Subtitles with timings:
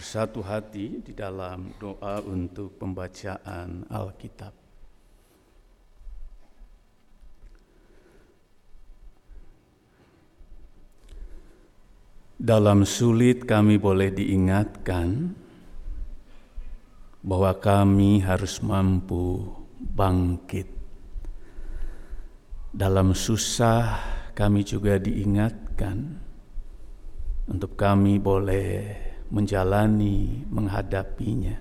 [0.00, 4.48] bersatu hati di dalam doa untuk pembacaan Alkitab.
[12.40, 15.36] Dalam sulit kami boleh diingatkan
[17.20, 20.72] bahwa kami harus mampu bangkit.
[22.72, 24.00] Dalam susah
[24.32, 26.24] kami juga diingatkan
[27.52, 31.56] untuk kami boleh menjalani, menghadapinya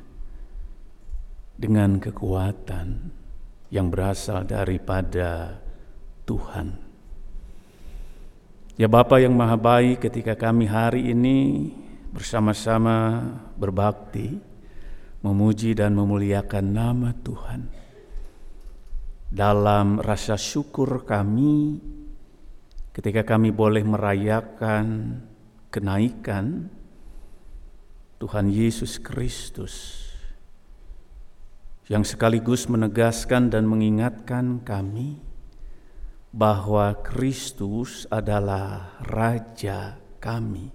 [1.53, 3.13] dengan kekuatan
[3.69, 5.61] yang berasal daripada
[6.25, 6.89] Tuhan.
[8.79, 11.69] Ya Bapa yang Maha Baik ketika kami hari ini
[12.09, 13.21] bersama-sama
[13.59, 14.39] berbakti,
[15.19, 17.61] memuji dan memuliakan nama Tuhan.
[19.29, 21.77] Dalam rasa syukur kami
[22.95, 25.19] ketika kami boleh merayakan
[25.69, 26.71] kenaikan
[28.19, 30.03] Tuhan Yesus Kristus
[31.87, 35.23] yang sekaligus menegaskan dan mengingatkan kami
[36.35, 40.67] bahwa Kristus adalah Raja kami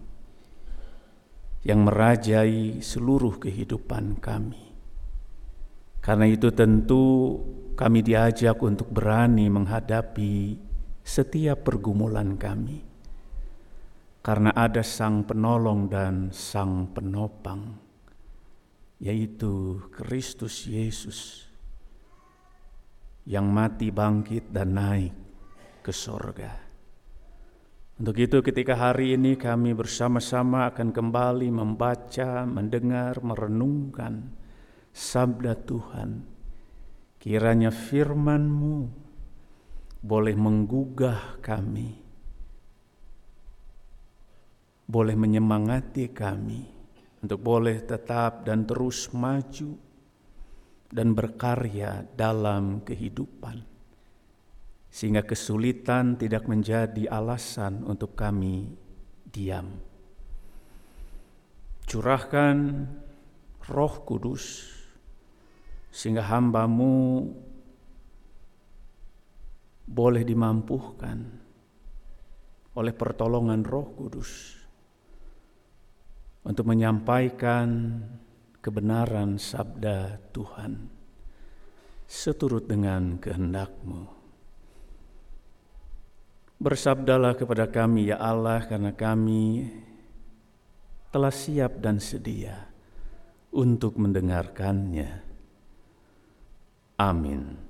[1.68, 4.72] yang merajai seluruh kehidupan kami.
[6.00, 7.36] Karena itu tentu
[7.76, 10.56] kami diajak untuk berani menghadapi
[11.04, 12.93] setiap pergumulan kami
[14.24, 17.76] karena ada Sang Penolong dan Sang Penopang,
[18.96, 21.44] yaitu Kristus Yesus
[23.28, 25.12] yang mati, bangkit, dan naik
[25.84, 26.56] ke sorga.
[28.00, 34.34] Untuk itu ketika hari ini kami bersama-sama akan kembali membaca, mendengar, merenungkan
[34.88, 36.24] sabda Tuhan.
[37.20, 38.76] Kiranya firman-Mu
[40.04, 42.03] boleh menggugah kami,
[44.84, 46.62] boleh menyemangati kami
[47.24, 49.80] untuk boleh tetap dan terus maju
[50.92, 53.64] dan berkarya dalam kehidupan,
[54.92, 58.68] sehingga kesulitan tidak menjadi alasan untuk kami
[59.24, 59.72] diam.
[61.88, 62.56] Curahkan
[63.72, 64.68] Roh Kudus,
[65.88, 67.24] sehingga hambamu
[69.88, 71.18] boleh dimampuhkan
[72.76, 74.63] oleh pertolongan Roh Kudus
[76.44, 78.00] untuk menyampaikan
[78.60, 80.92] kebenaran sabda Tuhan
[82.04, 84.12] seturut dengan kehendakmu.
[86.60, 89.68] Bersabdalah kepada kami ya Allah karena kami
[91.10, 92.70] telah siap dan sedia
[93.50, 95.20] untuk mendengarkannya.
[97.00, 97.63] Amin.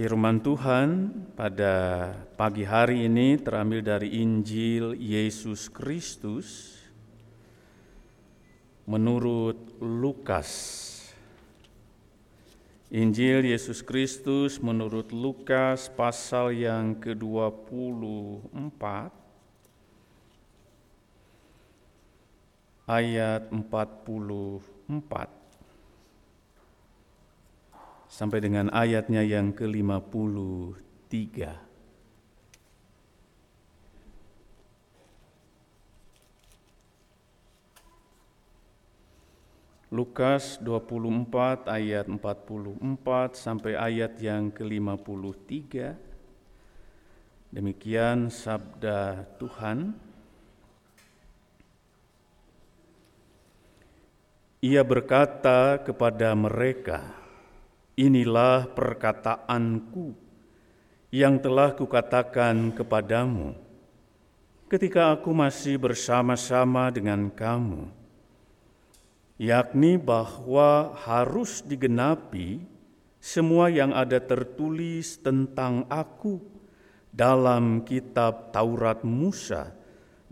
[0.00, 2.08] Firman Tuhan pada
[2.40, 6.80] pagi hari ini terambil dari Injil Yesus Kristus
[8.88, 10.48] menurut Lukas.
[12.88, 18.80] Injil Yesus Kristus menurut Lukas pasal yang ke-24
[22.88, 25.39] ayat 44
[28.10, 31.70] sampai dengan ayatnya yang ke-53.
[39.90, 42.78] Lukas 24 ayat 44
[43.34, 45.98] sampai ayat yang ke-53.
[47.50, 49.94] Demikian sabda Tuhan.
[54.62, 57.19] Ia berkata kepada mereka,
[58.00, 60.16] Inilah perkataanku
[61.12, 63.52] yang telah kukatakan kepadamu
[64.72, 67.92] ketika aku masih bersama-sama dengan kamu,
[69.36, 72.64] yakni bahwa harus digenapi
[73.20, 76.40] semua yang ada tertulis tentang aku
[77.12, 79.76] dalam kitab Taurat Musa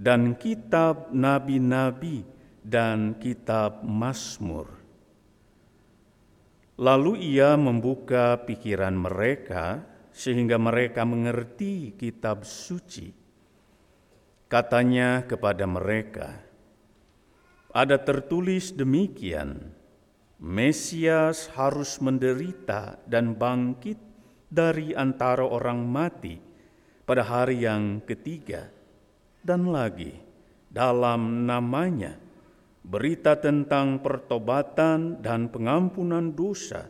[0.00, 2.24] dan kitab nabi-nabi
[2.64, 4.77] dan kitab Mazmur.
[6.78, 9.82] Lalu ia membuka pikiran mereka
[10.14, 13.10] sehingga mereka mengerti kitab suci.
[14.46, 16.38] Katanya kepada mereka,
[17.74, 19.74] ada tertulis demikian,
[20.38, 23.98] Mesias harus menderita dan bangkit
[24.46, 26.38] dari antara orang mati
[27.02, 28.70] pada hari yang ketiga,
[29.42, 30.14] dan lagi
[30.70, 32.27] dalam namanya
[32.88, 36.88] berita tentang pertobatan dan pengampunan dosa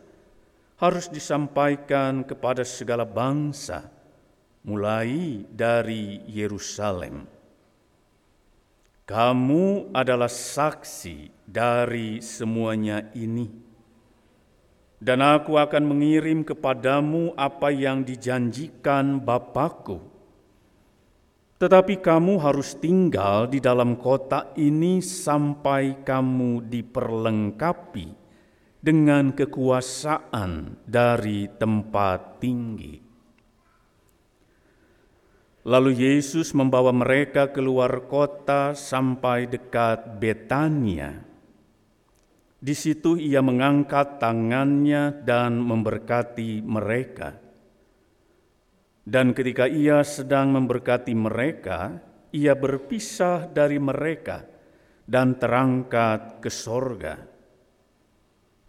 [0.79, 3.91] harus disampaikan kepada segala bangsa,
[4.63, 7.27] mulai dari Yerusalem.
[9.03, 13.51] Kamu adalah saksi dari semuanya ini,
[15.03, 20.18] dan aku akan mengirim kepadamu apa yang dijanjikan Bapakku.
[21.59, 28.07] Tetapi kamu harus tinggal di dalam kota ini sampai kamu diperlengkapi
[28.79, 32.95] dengan kekuasaan dari tempat tinggi.
[35.67, 41.27] Lalu Yesus membawa mereka keluar kota sampai dekat Betania.
[42.59, 47.48] Di situ ia mengangkat tangannya dan memberkati mereka.
[49.09, 51.97] Dan ketika ia sedang memberkati mereka,
[52.29, 54.45] ia berpisah dari mereka
[55.09, 57.17] dan terangkat ke sorga.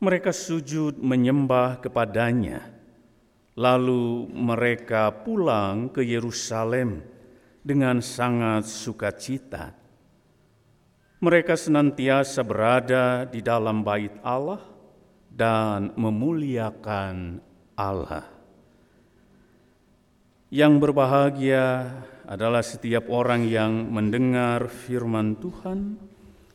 [0.01, 2.81] Mereka sujud menyembah kepadanya
[3.61, 7.05] Lalu mereka pulang ke Yerusalem
[7.61, 9.77] dengan sangat sukacita.
[11.21, 14.65] Mereka senantiasa berada di dalam bait Allah
[15.29, 17.43] dan memuliakan
[17.77, 18.40] Allah.
[20.51, 21.67] Yang berbahagia
[22.27, 25.95] adalah setiap orang yang mendengar firman Tuhan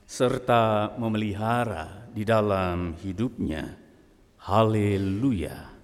[0.04, 3.72] serta memelihara di dalam hidupnya.
[4.44, 5.75] Haleluya!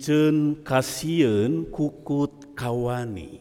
[0.00, 3.36] Pijen kasien kukut kawani.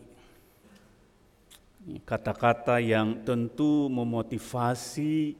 [2.03, 5.39] Kata-kata yang tentu memotivasi,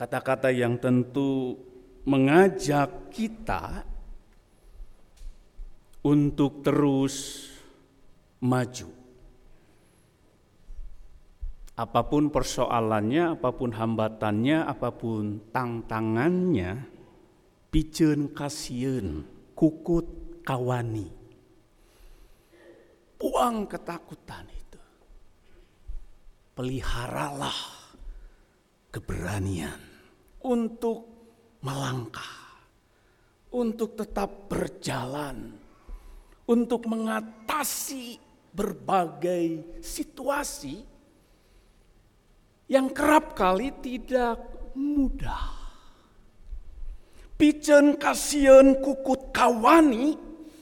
[0.00, 1.60] kata-kata yang tentu
[2.08, 3.84] mengajak kita
[6.00, 7.44] untuk terus
[8.40, 8.88] maju.
[11.76, 16.88] Apa pun persoalannya, apa pun hambatannya, apa pun tantangannya,
[17.68, 21.04] pijen kasien kukut kawani.
[23.20, 24.80] Buang ketakutan itu.
[26.56, 27.60] Peliharalah
[28.88, 29.76] keberanian
[30.40, 31.04] untuk
[31.60, 32.64] melangkah,
[33.52, 35.52] untuk tetap berjalan,
[36.48, 38.16] untuk mengatasi
[38.56, 40.80] berbagai situasi
[42.72, 44.40] yang kerap kali tidak
[44.72, 45.59] mudah
[47.40, 50.12] pijen kasian kukut kawani,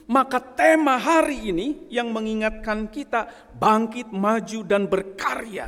[0.07, 3.27] maka tema hari ini yang mengingatkan kita
[3.59, 5.67] bangkit, maju, dan berkarya.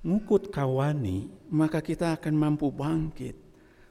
[0.00, 3.36] Ngukut kawani, maka kita akan mampu bangkit,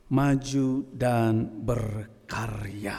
[0.09, 2.97] maju, dan berkarya.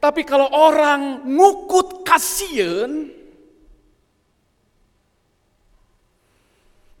[0.00, 3.19] Tapi kalau orang ngukut kasihan,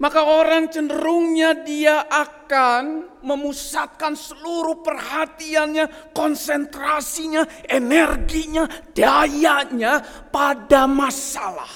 [0.00, 8.64] maka orang cenderungnya dia akan memusatkan seluruh perhatiannya, konsentrasinya, energinya,
[8.96, 10.00] dayanya
[10.32, 11.68] pada masalah.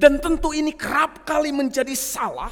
[0.00, 2.48] Dan tentu ini kerap kali menjadi salah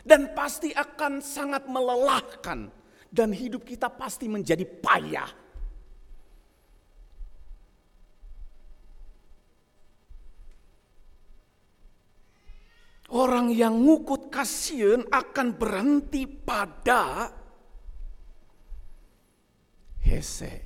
[0.00, 2.72] dan pasti akan sangat melelahkan
[3.12, 5.45] dan hidup kita pasti menjadi payah
[13.26, 17.26] Orang yang ngukut kasihan akan berhenti pada
[19.98, 20.62] hese.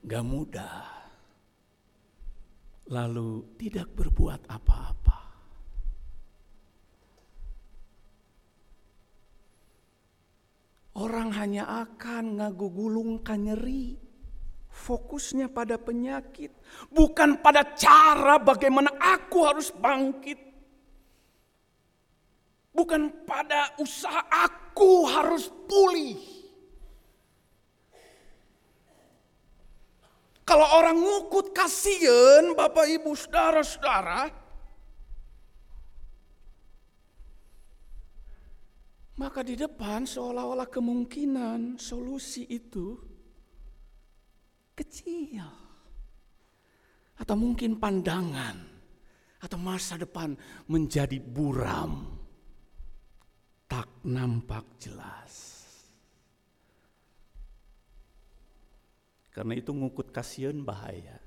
[0.00, 0.88] Gak mudah.
[2.88, 5.20] Lalu tidak berbuat apa-apa.
[10.96, 14.03] Orang hanya akan ngagugulungkan nyeri
[14.74, 16.50] fokusnya pada penyakit,
[16.90, 20.42] bukan pada cara bagaimana aku harus bangkit.
[22.74, 26.18] Bukan pada usaha aku harus pulih.
[30.42, 34.28] Kalau orang ngukut kasihan, Bapak Ibu Saudara-saudara,
[39.14, 43.13] maka di depan seolah-olah kemungkinan solusi itu
[44.74, 45.46] kecil.
[47.14, 48.58] Atau mungkin pandangan
[49.38, 50.34] atau masa depan
[50.66, 52.22] menjadi buram.
[53.64, 55.32] Tak nampak jelas.
[59.34, 61.18] Karena itu ngukut kasihan bahaya.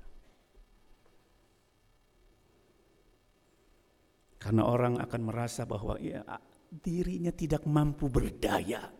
[4.38, 6.24] Karena orang akan merasa bahwa ya,
[6.72, 8.97] dirinya tidak mampu berdaya.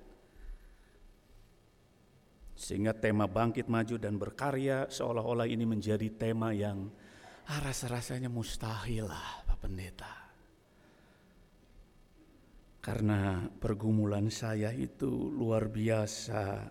[2.59, 6.91] Sehingga tema bangkit maju dan berkarya seolah-olah ini menjadi tema yang
[7.47, 10.15] ah, rasa-rasanya mustahil lah Pak Pendeta.
[12.83, 16.67] Karena pergumulan saya itu luar biasa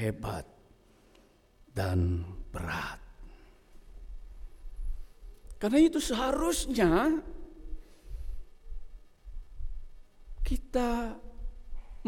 [0.00, 0.48] hebat
[1.68, 3.00] dan berat.
[5.60, 7.12] Karena itu seharusnya
[10.40, 11.12] kita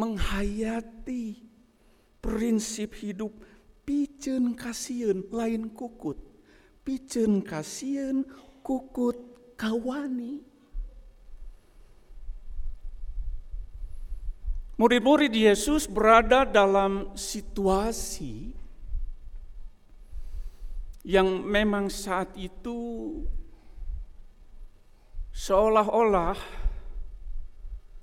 [0.01, 1.54] menghayati
[2.25, 3.37] prinsip hidup
[3.85, 6.17] pijen kasihan lain kukut.
[6.81, 8.25] Pijen kasihan
[8.65, 9.21] kukut
[9.61, 10.41] kawani.
[14.75, 18.57] Murid-murid Yesus berada dalam situasi
[21.07, 23.23] yang memang saat itu
[25.31, 26.35] seolah-olah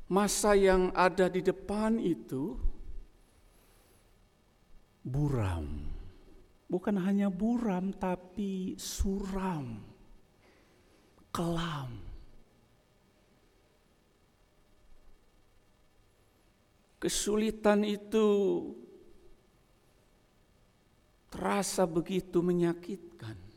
[0.07, 2.70] masa yang ada di depan itu
[5.01, 5.65] buram.
[6.71, 9.83] Bukan hanya buram tapi suram,
[11.35, 11.99] kelam.
[17.01, 18.27] Kesulitan itu
[21.27, 23.50] terasa begitu menyakitkan.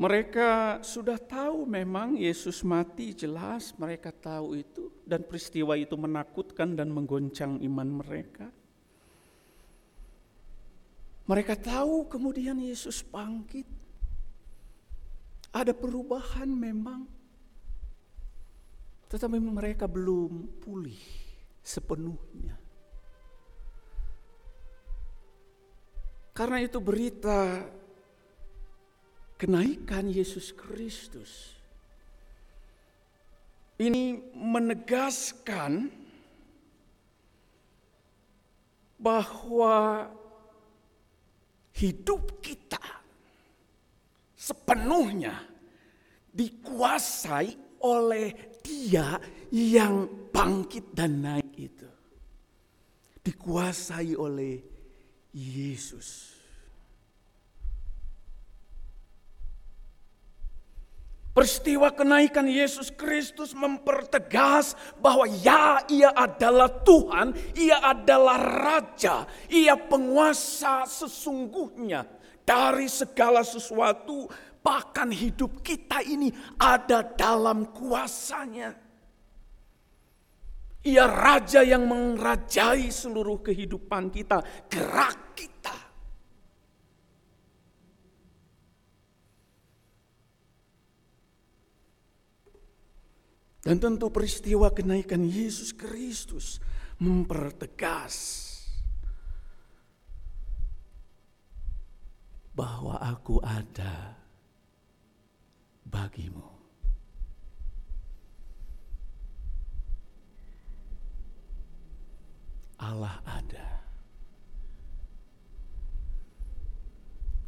[0.00, 6.88] Mereka sudah tahu memang Yesus mati jelas mereka tahu itu dan peristiwa itu menakutkan dan
[6.88, 8.48] menggoncang iman mereka.
[11.28, 13.68] Mereka tahu kemudian Yesus bangkit.
[15.52, 17.04] Ada perubahan memang.
[19.04, 20.96] Tetapi mereka belum pulih
[21.60, 22.56] sepenuhnya.
[26.32, 27.68] Karena itu berita
[29.40, 31.56] kenaikan Yesus Kristus
[33.80, 35.88] ini menegaskan
[39.00, 40.12] bahwa
[41.72, 42.84] hidup kita
[44.36, 45.40] sepenuhnya
[46.28, 49.16] dikuasai oleh Dia
[49.48, 51.88] yang bangkit dan naik itu.
[53.24, 54.60] Dikuasai oleh
[55.32, 56.39] Yesus.
[61.30, 70.82] Peristiwa kenaikan Yesus Kristus mempertegas bahwa ya ia adalah Tuhan, ia adalah Raja, ia penguasa
[70.90, 72.02] sesungguhnya
[72.42, 74.26] dari segala sesuatu,
[74.58, 78.74] bahkan hidup kita ini ada dalam kuasanya.
[80.82, 85.30] Ia Raja yang mengrajai seluruh kehidupan kita, gerak.
[93.60, 96.56] Dan tentu peristiwa kenaikan Yesus Kristus
[96.96, 98.48] mempertegas
[102.56, 104.16] bahwa aku ada
[105.84, 106.44] bagimu.
[112.80, 113.68] Allah ada.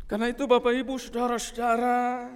[0.04, 2.28] Karena itu Bapak Ibu Saudara-saudara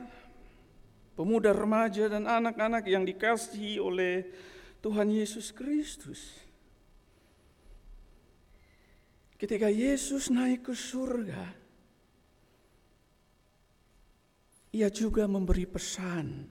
[1.17, 4.29] pemuda remaja dan anak-anak yang dikasihi oleh
[4.85, 6.45] Tuhan Yesus Kristus.
[9.41, 11.57] Ketika Yesus naik ke surga,
[14.77, 16.45] ia juga memberi pesan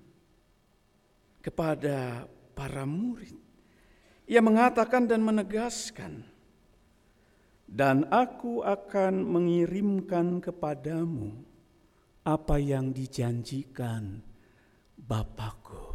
[1.46, 2.26] kepada
[2.58, 3.38] para murid.
[4.26, 6.26] Ia mengatakan dan menegaskan,
[7.70, 11.30] "Dan aku akan mengirimkan kepadamu
[12.26, 14.35] apa yang dijanjikan
[15.06, 15.94] Bapakku.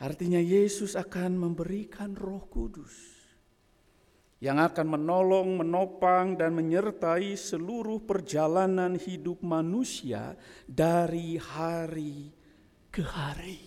[0.00, 3.16] Artinya Yesus akan memberikan roh kudus
[4.36, 10.36] yang akan menolong, menopang, dan menyertai seluruh perjalanan hidup manusia
[10.68, 12.28] dari hari
[12.92, 13.60] ke hari.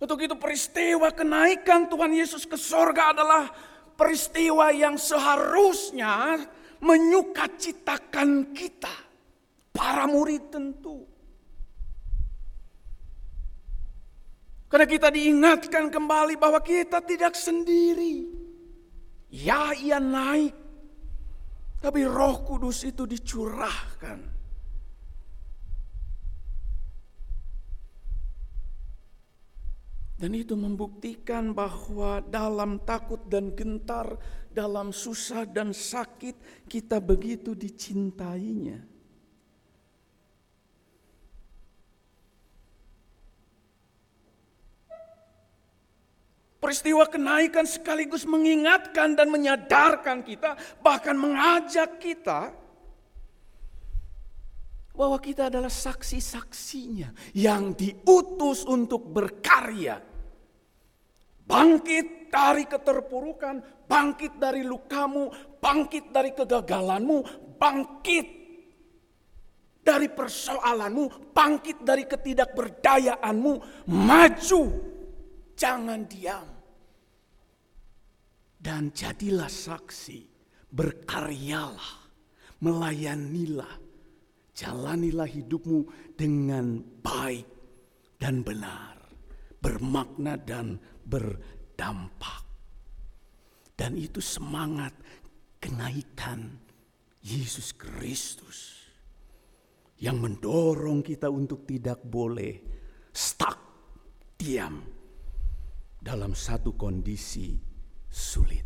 [0.00, 3.48] Untuk itu peristiwa kenaikan Tuhan Yesus ke sorga adalah
[3.96, 6.40] peristiwa yang seharusnya
[6.80, 9.03] menyukacitakan kita.
[9.74, 11.02] Para murid tentu.
[14.70, 18.26] Karena kita diingatkan kembali bahwa kita tidak sendiri.
[19.34, 20.54] Ya, ia naik.
[21.82, 24.34] Tapi roh kudus itu dicurahkan.
[30.14, 34.14] Dan itu membuktikan bahwa dalam takut dan gentar,
[34.54, 38.93] dalam susah dan sakit, kita begitu dicintainya.
[46.64, 52.56] Peristiwa kenaikan sekaligus mengingatkan dan menyadarkan kita, bahkan mengajak kita
[54.96, 60.00] bahwa kita adalah saksi-saksinya yang diutus untuk berkarya.
[61.44, 65.28] Bangkit dari keterpurukan, bangkit dari lukamu,
[65.60, 68.26] bangkit dari kegagalanmu, bangkit
[69.84, 73.52] dari persoalanmu, bangkit dari ketidakberdayaanmu,
[73.92, 74.62] maju,
[75.52, 76.53] jangan diam.
[78.64, 80.24] Dan jadilah saksi,
[80.72, 82.08] berkaryalah,
[82.64, 83.84] melayanilah,
[84.54, 87.44] Jalanilah hidupmu dengan baik
[88.22, 88.94] dan benar,
[89.58, 92.46] bermakna dan berdampak.
[93.74, 94.94] Dan itu semangat
[95.58, 96.54] kenaikan
[97.26, 98.86] Yesus Kristus
[99.98, 102.54] yang mendorong kita untuk tidak boleh
[103.10, 103.58] stuck,
[104.38, 104.78] diam
[105.98, 107.73] dalam satu kondisi
[108.14, 108.62] sulit.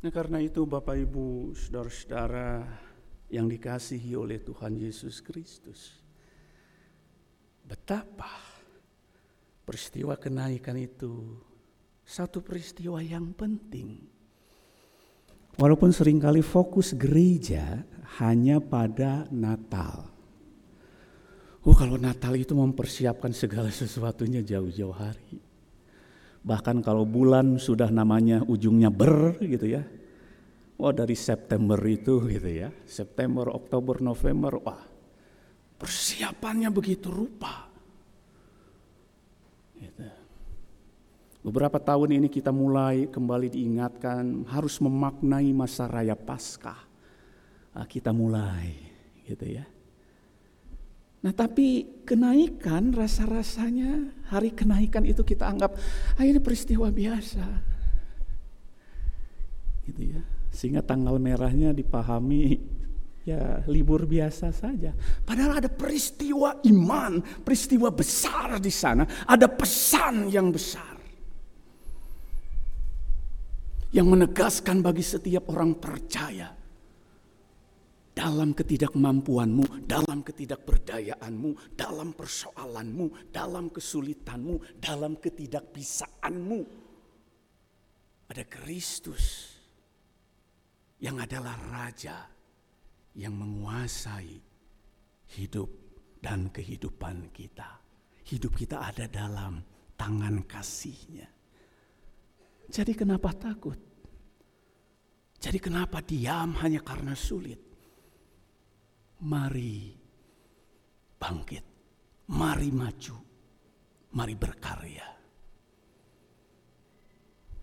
[0.00, 2.64] Nah karena itu Bapak Ibu saudara-saudara
[3.34, 6.00] yang dikasihi oleh Tuhan Yesus Kristus.
[7.66, 8.30] Betapa
[9.66, 11.36] peristiwa kenaikan itu
[12.06, 14.00] satu peristiwa yang penting.
[15.60, 17.84] Walaupun sering kali fokus gereja
[18.22, 20.19] hanya pada Natal.
[21.60, 25.36] Oh kalau Natal itu mempersiapkan segala sesuatunya jauh-jauh hari.
[26.40, 29.84] Bahkan kalau bulan sudah namanya ujungnya ber gitu ya.
[30.80, 32.72] Wah dari September itu gitu ya.
[32.88, 34.80] September, Oktober, November, wah
[35.76, 37.68] persiapannya begitu rupa.
[39.76, 40.08] Gitu.
[41.44, 46.88] Beberapa tahun ini kita mulai kembali diingatkan harus memaknai masa raya Paskah.
[47.76, 48.76] Nah, kita mulai
[49.28, 49.64] gitu ya.
[51.20, 55.76] Nah tapi kenaikan rasa-rasanya hari kenaikan itu kita anggap
[56.16, 57.44] ah, ini peristiwa biasa.
[59.84, 60.22] Gitu ya.
[60.48, 62.56] Sehingga tanggal merahnya dipahami
[63.28, 64.96] ya libur biasa saja.
[65.20, 70.96] Padahal ada peristiwa iman, peristiwa besar di sana, ada pesan yang besar.
[73.92, 76.59] Yang menegaskan bagi setiap orang percaya
[78.10, 86.60] dalam ketidakmampuanmu, dalam ketidakberdayaanmu, dalam persoalanmu, dalam kesulitanmu, dalam ketidakbisaanmu.
[88.30, 89.58] Ada Kristus
[91.02, 92.28] yang adalah Raja
[93.18, 94.38] yang menguasai
[95.38, 95.70] hidup
[96.22, 97.80] dan kehidupan kita.
[98.26, 99.58] Hidup kita ada dalam
[99.98, 101.26] tangan kasihnya.
[102.70, 103.78] Jadi kenapa takut?
[105.40, 107.69] Jadi kenapa diam hanya karena sulit?
[109.24, 109.92] Mari
[111.20, 111.64] bangkit,
[112.32, 113.16] mari maju,
[114.16, 115.08] mari berkarya.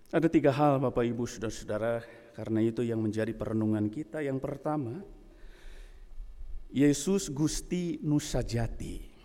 [0.08, 2.00] Ada tiga hal Bapak Ibu Saudara-saudara
[2.32, 4.24] karena itu yang menjadi perenungan kita.
[4.24, 5.04] Yang pertama,
[6.72, 9.18] Yesus Gusti Nusajati.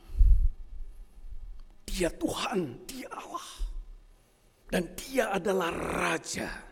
[1.87, 3.49] Dia Tuhan, dia Allah.
[4.73, 6.72] Dan dia adalah Raja.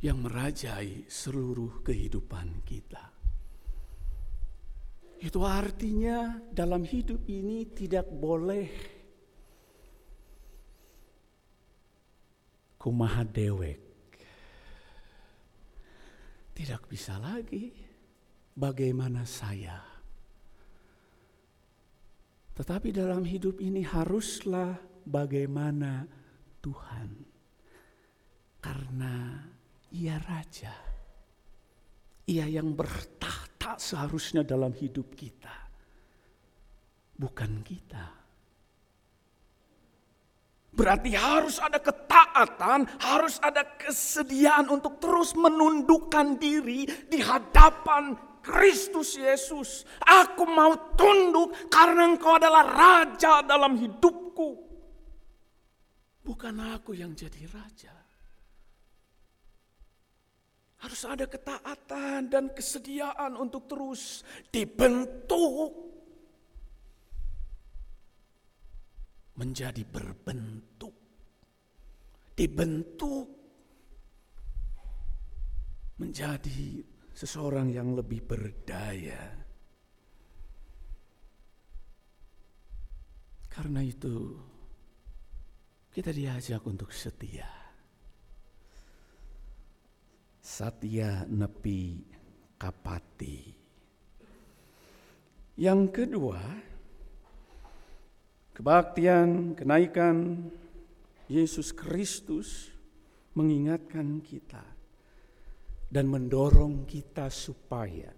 [0.00, 3.12] Yang merajai seluruh kehidupan kita.
[5.20, 8.68] Itu artinya dalam hidup ini tidak boleh
[12.80, 13.80] kumaha dewek.
[16.56, 17.68] Tidak bisa lagi
[18.56, 19.76] bagaimana saya.
[22.56, 26.08] Tetapi dalam hidup ini haruslah bagaimana
[26.64, 27.08] Tuhan.
[28.60, 29.44] Karena
[29.94, 30.74] ia raja.
[32.30, 35.54] Ia yang bertahta seharusnya dalam hidup kita.
[37.18, 38.20] Bukan kita.
[40.70, 49.84] Berarti harus ada ketaatan, harus ada kesediaan untuk terus menundukkan diri di hadapan Kristus Yesus.
[50.00, 54.70] Aku mau tunduk karena engkau adalah raja dalam hidupku.
[56.24, 57.99] Bukan aku yang jadi raja.
[60.80, 65.90] Harus ada ketaatan dan kesediaan untuk terus dibentuk
[69.36, 70.96] menjadi berbentuk.
[72.32, 73.28] Dibentuk
[76.00, 76.80] menjadi
[77.12, 79.36] seseorang yang lebih berdaya.
[83.52, 84.32] Karena itu,
[85.92, 87.59] kita diajak untuk setia.
[90.50, 92.02] Satya nepi
[92.58, 93.38] kapati.
[95.54, 96.42] Yang kedua,
[98.58, 100.50] kebaktian, kenaikan
[101.30, 102.74] Yesus Kristus
[103.38, 104.66] mengingatkan kita
[105.86, 108.10] dan mendorong kita supaya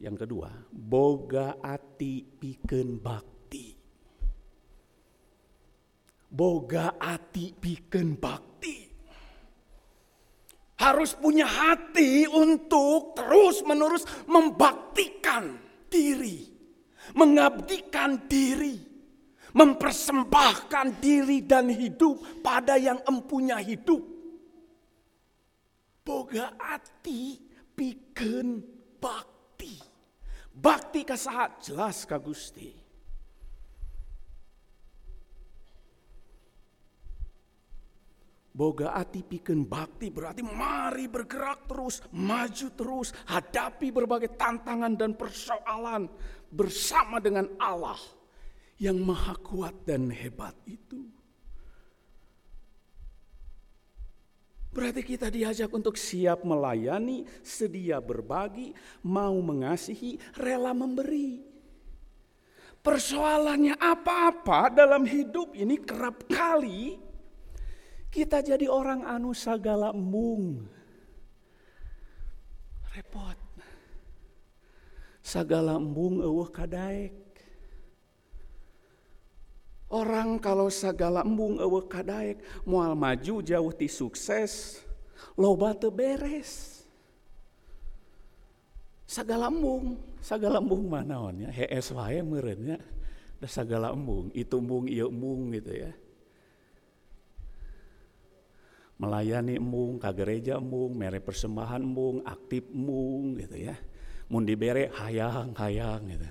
[0.00, 3.68] yang kedua, boga ati piken bakti.
[6.30, 8.49] Boga ati piken bakti.
[10.90, 15.54] Harus punya hati untuk terus-menerus membaktikan
[15.86, 16.50] diri,
[17.14, 18.74] mengabdikan diri,
[19.54, 24.02] mempersembahkan diri dan hidup pada yang empunya hidup.
[26.02, 27.38] Boga ati
[27.70, 28.58] piken
[28.98, 29.78] bakti.
[30.50, 32.79] Bakti kasahat jelas ka Gusti.
[38.60, 46.12] Boga ati piken bakti berarti mari bergerak terus, maju terus, hadapi berbagai tantangan dan persoalan
[46.52, 47.96] bersama dengan Allah
[48.76, 51.08] yang maha kuat dan hebat itu.
[54.76, 58.76] Berarti kita diajak untuk siap melayani, sedia berbagi,
[59.08, 61.40] mau mengasihi, rela memberi.
[62.84, 67.08] Persoalannya apa-apa dalam hidup ini kerap kali
[68.10, 70.66] kita jadi orang anu sagala embung.
[72.90, 73.38] Repot.
[75.22, 77.14] Sagala embung eueuh kadaek.
[79.90, 84.82] Orang kalau sagala embung eueuh kadaek moal maju jauh ti sukses
[85.38, 86.82] loba teu beres.
[89.06, 91.50] Sagala embung, sagala embung mana naonnya?
[91.50, 92.78] Hees wae meureunnya.
[93.42, 95.90] Da sagala embung, itu embung ieu embung gitu ya
[99.00, 103.76] melayani embung, ke gereja embung, mere persembahan embung, aktif embung gitu ya.
[104.28, 106.28] Mun dibere hayang hayang gitu.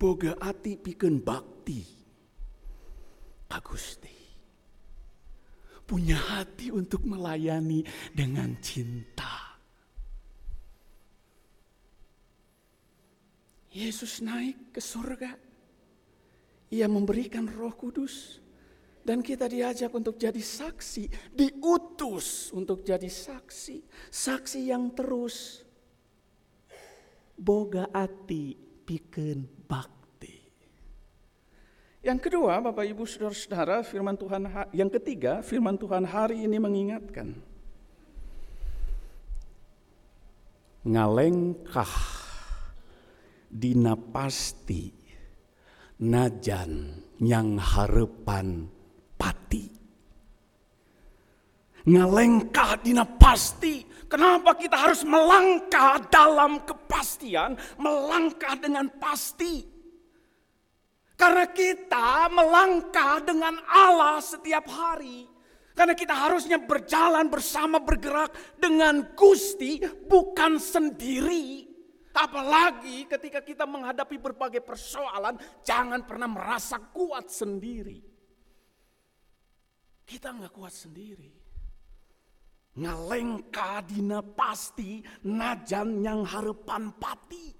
[0.00, 1.82] Boga ati pikeun bakti
[3.50, 4.16] ka Gusti.
[5.84, 7.82] Punya hati untuk melayani
[8.14, 9.58] dengan cinta.
[13.74, 15.34] Yesus naik ke surga.
[16.70, 18.38] Ia memberikan Roh Kudus
[19.00, 25.64] dan kita diajak untuk jadi saksi, diutus untuk jadi saksi, saksi yang terus
[27.36, 30.36] boga ati piken bakti.
[32.00, 37.50] Yang kedua, Bapak Ibu Saudara-saudara, firman Tuhan yang ketiga, firman Tuhan hari ini mengingatkan
[40.80, 41.92] ngalengkah
[43.52, 44.88] dina pasti
[46.00, 48.64] najan yang harapan
[49.20, 49.68] pati.
[51.84, 53.84] Ngelengkah dina pasti.
[54.10, 59.62] Kenapa kita harus melangkah dalam kepastian, melangkah dengan pasti?
[61.14, 65.28] Karena kita melangkah dengan Allah setiap hari.
[65.78, 69.78] Karena kita harusnya berjalan bersama bergerak dengan Gusti
[70.10, 71.70] bukan sendiri.
[72.10, 78.09] Apalagi ketika kita menghadapi berbagai persoalan, jangan pernah merasa kuat sendiri.
[80.10, 81.30] Kita nggak kuat sendiri.
[82.82, 87.54] Ngalengka dina pasti najan yang harapan pati.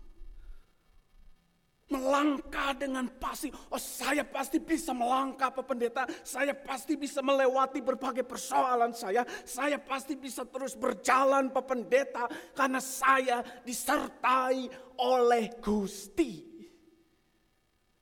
[1.91, 8.23] Melangkah dengan pasti, oh saya pasti bisa melangkah Pak Pendeta, saya pasti bisa melewati berbagai
[8.23, 14.71] persoalan saya, saya pasti bisa terus berjalan Pak Pendeta karena saya disertai
[15.03, 16.47] oleh Gusti.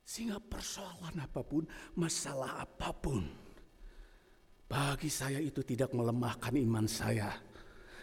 [0.04, 1.64] Sehingga persoalan apa pun,
[1.96, 3.24] masalah apa pun,
[4.68, 7.32] bagi saya itu tidak melemahkan iman saya.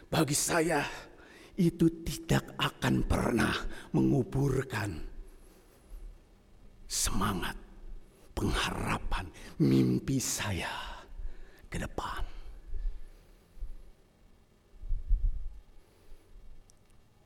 [0.10, 0.82] Bagi saya
[1.56, 3.54] itu tidak akan pernah
[3.94, 4.98] menguburkan
[6.90, 7.56] semangat,
[8.34, 9.30] pengharapan,
[9.62, 10.74] mimpi saya
[11.70, 12.26] ke depan.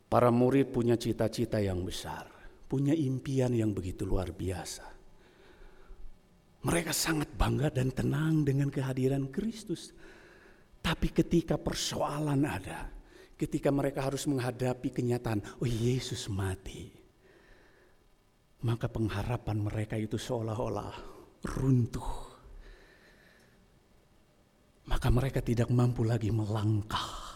[0.10, 2.26] Para murid punya cita-cita yang besar,
[2.66, 4.99] punya impian yang begitu luar biasa.
[6.60, 9.96] Mereka sangat bangga dan tenang dengan kehadiran Kristus.
[10.80, 12.92] Tapi ketika persoalan ada,
[13.40, 16.92] ketika mereka harus menghadapi kenyataan, oh Yesus mati.
[18.60, 20.96] Maka pengharapan mereka itu seolah-olah
[21.48, 22.28] runtuh.
[24.90, 27.30] maka mereka tidak mampu lagi melangkah.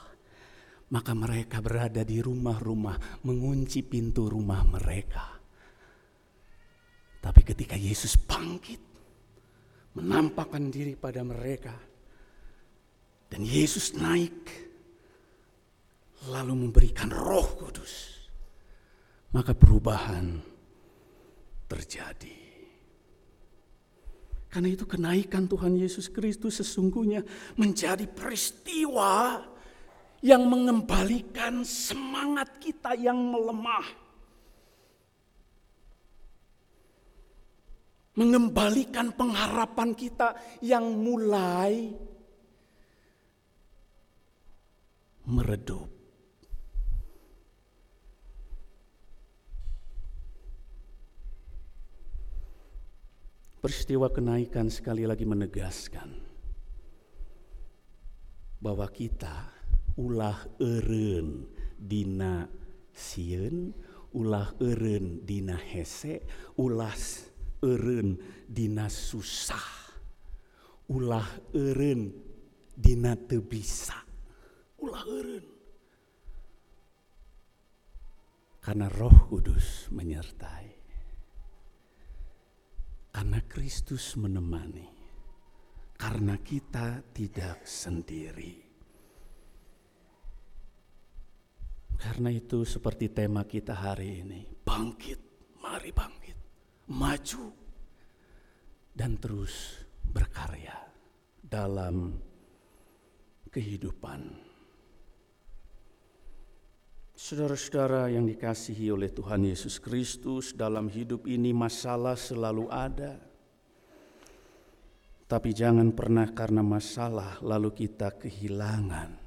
[0.89, 5.37] Maka mereka berada di rumah-rumah, mengunci pintu rumah mereka.
[7.21, 8.92] Tapi ketika Yesus bangkit,
[9.93, 11.73] menampakkan diri pada mereka,
[13.29, 14.45] dan Yesus naik,
[16.29, 18.25] lalu memberikan Roh Kudus,
[19.33, 20.37] maka perubahan
[21.65, 22.43] terjadi.
[24.53, 27.25] Karena itu kenaikan Tuhan Yesus Kristus sesungguhnya
[27.57, 29.41] menjadi peristiwa
[30.21, 34.02] yang mengembalikan semangat kita yang melemah.
[38.13, 41.89] Mengembalikan pengharapan kita yang mulai
[45.25, 45.89] meredup.
[53.63, 56.19] Peristiwa kenaikan sekali lagi menegaskan
[58.59, 59.47] bahwa kita
[59.95, 61.47] ulah eren
[61.79, 62.43] dina
[62.91, 63.71] sieun,
[64.11, 66.27] ulah eren dina hese,
[66.59, 66.91] ulah
[67.63, 69.95] eren dina susah,
[70.91, 72.11] ulah eren
[72.75, 73.97] dina tebisa,
[74.83, 75.45] ulah eren.
[78.63, 80.67] Karena roh kudus menyertai.
[83.11, 84.87] Karena Kristus menemani.
[85.99, 88.63] Karena kita tidak sendiri.
[91.99, 94.47] Karena itu seperti tema kita hari ini.
[94.63, 95.19] Bangkit,
[95.59, 96.22] mari bangkit.
[96.91, 97.45] Maju.
[98.93, 100.75] Dan terus berkarya
[101.39, 102.13] dalam
[103.49, 104.21] kehidupan.
[107.13, 113.15] Saudara-saudara yang dikasihi oleh Tuhan Yesus Kristus, dalam hidup ini masalah selalu ada.
[115.23, 119.23] Tapi jangan pernah karena masalah lalu kita kehilangan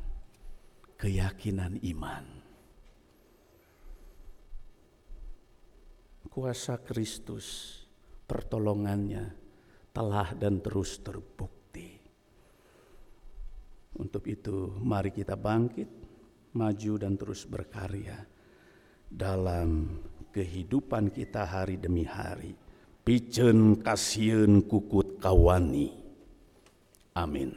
[1.01, 2.36] keyakinan iman.
[6.37, 7.81] Kuasa Kristus,
[8.29, 9.25] pertolongannya
[9.88, 11.96] telah dan terus terbukti.
[13.96, 15.88] Untuk itu, mari kita bangkit
[16.53, 18.20] maju dan terus berkarya
[19.09, 19.96] dalam
[20.29, 22.53] kehidupan kita hari demi hari.
[23.01, 25.88] Pijen kasieun kukut kawani.
[27.16, 27.57] Amin.